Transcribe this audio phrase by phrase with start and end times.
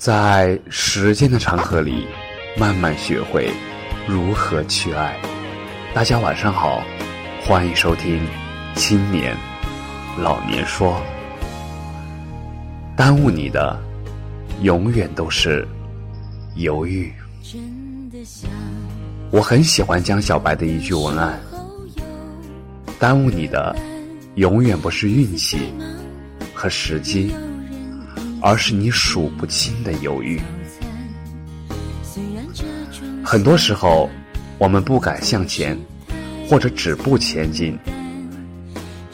[0.00, 2.06] 在时间的长河里，
[2.56, 3.52] 慢慢学会
[4.08, 5.14] 如何去爱。
[5.92, 6.82] 大家晚上好，
[7.44, 8.18] 欢迎收听
[8.74, 9.36] 《青年
[10.16, 10.98] 老年说》。
[12.96, 13.78] 耽误你的，
[14.62, 15.68] 永远都是
[16.56, 17.12] 犹豫。
[19.30, 21.38] 我很喜欢江小白的一句文案：
[22.98, 23.76] 耽误你的，
[24.36, 25.70] 永远不是运气
[26.54, 27.34] 和时机。
[28.40, 30.40] 而是你数不清的犹豫。
[33.24, 34.10] 很多时候，
[34.58, 35.78] 我们不敢向前，
[36.48, 37.78] 或者止步前进，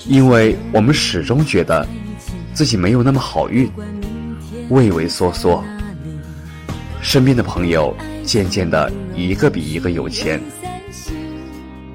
[0.07, 1.87] 因为我们始终觉得
[2.55, 3.71] 自己没有那么好运，
[4.71, 5.63] 畏畏缩缩。
[7.03, 10.41] 身边的朋友渐渐的一个比一个有钱，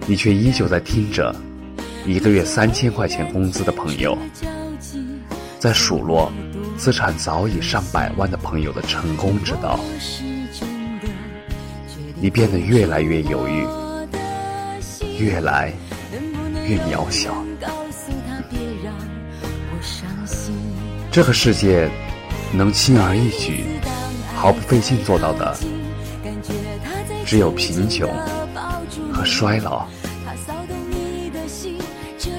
[0.06, 1.36] 你却依旧在听着
[2.06, 4.18] 一个月三千块钱工资的朋友
[5.60, 6.32] 在数落。
[6.82, 9.80] 资产早已上百万的朋友的成功之道，
[12.20, 13.68] 你变得越来越犹豫，
[15.20, 15.72] 越来
[16.66, 17.36] 越渺小。
[21.12, 21.88] 这个世界
[22.52, 23.64] 能轻而易举、
[24.36, 25.56] 毫不费劲做到的，
[27.24, 28.12] 只有贫穷
[29.14, 29.86] 和衰老。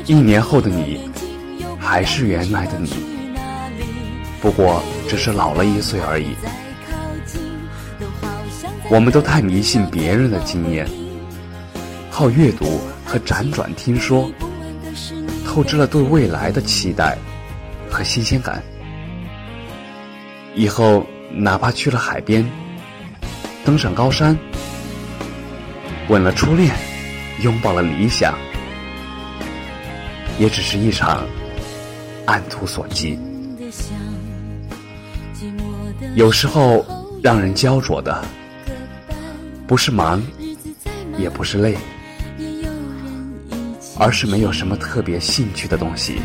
[0.05, 1.09] 一年后的你，
[1.79, 3.22] 还是原来的你。
[4.43, 6.35] 不过只是老了一岁而已。
[8.91, 10.87] 我们都太迷信别人的经验，
[12.11, 14.31] 靠阅读和辗转听说，
[15.47, 17.17] 透支了对未来的期待
[17.89, 18.61] 和新鲜感。
[20.55, 22.45] 以后哪怕去了海边，
[23.65, 24.37] 登上高山，
[26.09, 26.75] 吻了初恋，
[27.43, 28.37] 拥抱了理想，
[30.37, 31.25] 也只是一场
[32.27, 33.17] 按图索骥。
[36.15, 36.85] 有时候
[37.23, 38.23] 让人焦灼的，
[39.67, 40.23] 不是忙，
[41.19, 41.77] 也不是累，
[43.99, 46.21] 而是没有什么特别兴趣的东西，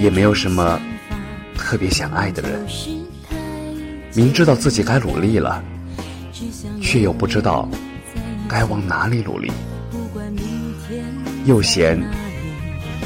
[0.00, 0.80] 也没有什么
[1.56, 2.64] 特别想爱的人。
[4.14, 5.62] 明知道自己该努力了，
[6.80, 7.68] 却又不知道
[8.48, 9.50] 该往哪里努力，
[11.44, 12.00] 又闲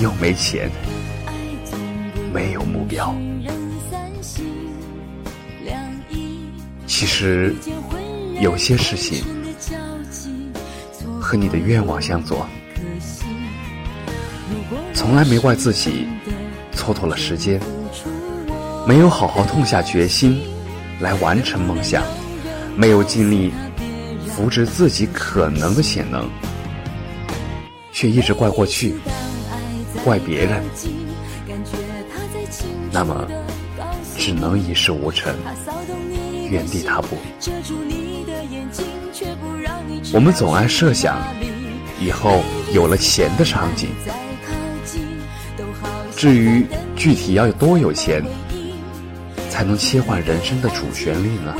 [0.00, 0.70] 又没钱，
[2.32, 3.14] 没有目标。
[7.02, 7.52] 其实，
[8.40, 9.24] 有些事情
[11.20, 12.46] 和你的愿望相左，
[14.94, 16.06] 从来没怪自己
[16.72, 17.60] 蹉跎了时间，
[18.86, 20.42] 没有好好痛下决心
[21.00, 22.04] 来完成梦想，
[22.76, 23.52] 没有尽力
[24.28, 26.30] 扶植自己可能的潜能，
[27.90, 28.94] 却一直怪过去，
[30.04, 30.62] 怪别人，
[32.92, 33.26] 那么
[34.16, 35.34] 只能一事无成。
[36.52, 37.16] 原地踏步。
[40.12, 41.18] 我们总爱设想
[41.98, 42.42] 以后
[42.74, 43.88] 有了钱的场景，
[46.14, 48.22] 至于具体要有多有钱，
[49.48, 51.54] 才能切换人生的主旋律呢？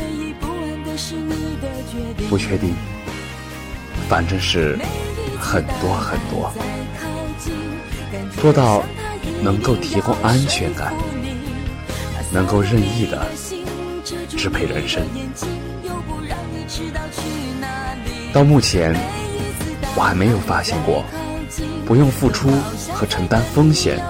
[2.29, 2.75] 不确定，
[4.11, 4.79] 反正是
[5.41, 6.53] 很多很多，
[8.43, 8.83] 多到
[9.41, 10.93] 能够提供安全感，
[12.31, 13.27] 能够任意的。
[14.05, 15.03] 支配人生。
[18.33, 18.95] 到目前，
[19.95, 21.05] 我还没有发现过
[21.85, 22.51] 不用付出
[22.93, 24.03] 和承担风险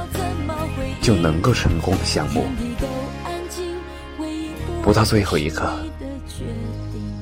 [1.00, 2.46] 就能够成功的项目。
[4.82, 5.72] 不到最后一刻，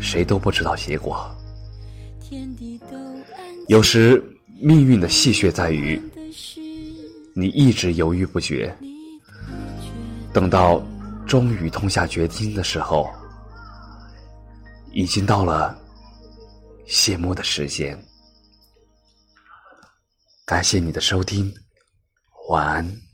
[0.00, 1.30] 谁都不知道结果。
[3.68, 4.22] 有时，
[4.60, 6.00] 命运的戏谑在于，
[7.34, 8.74] 你一直犹豫不决，
[10.32, 10.82] 等到。
[11.30, 13.08] 终于痛下决心的时候，
[14.90, 15.78] 已经到了
[16.88, 17.96] 谢幕的时间。
[20.44, 21.54] 感谢你的收听，
[22.48, 23.09] 晚安。